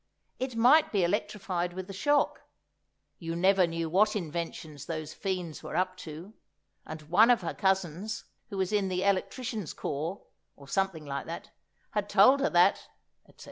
It 0.39 0.55
might 0.55 0.91
be 0.91 1.03
electrified 1.03 1.73
with 1.73 1.85
the 1.85 1.93
shock; 1.93 2.41
you 3.19 3.35
never 3.35 3.67
knew 3.67 3.87
what 3.87 4.15
inventions 4.15 4.87
those 4.87 5.13
fiends 5.13 5.61
were 5.61 5.75
up 5.75 5.95
to, 5.97 6.33
and 6.87 7.03
one 7.03 7.29
of 7.29 7.41
her 7.41 7.53
cousins 7.53 8.23
who 8.49 8.57
was 8.57 8.73
in 8.73 8.87
the 8.87 9.03
electricians' 9.03 9.73
corp 9.73 10.27
(or 10.55 10.67
something 10.67 11.05
like 11.05 11.27
that) 11.27 11.51
had 11.91 12.09
told 12.09 12.39
her 12.39 12.49
that——, 12.49 12.87
etc. 13.29 13.39